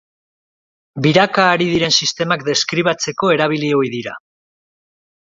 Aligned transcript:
Biraka 1.05 1.43
ari 1.49 1.67
diren 1.73 1.93
sistemak 2.05 2.45
deskribatzeko 2.47 3.29
erabili 3.35 3.69
ohi 3.81 3.93
dira. 3.97 4.15